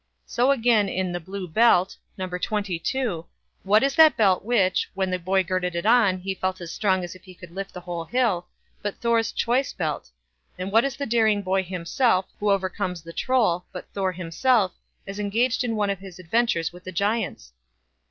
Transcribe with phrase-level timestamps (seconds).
[0.25, 2.27] So again in "the Blue Belt", No.
[2.27, 3.23] xxii,
[3.61, 7.03] what is that belt which, when the boy girded it on, "he felt as strong
[7.03, 8.47] as if he could lift the whole hill",
[8.81, 10.09] but Thor's "choice belt";
[10.57, 14.73] and what is the daring boy himself, who overcomes the Troll, but Thor himself,
[15.05, 17.53] as engaged in one of his adventures with the Giants?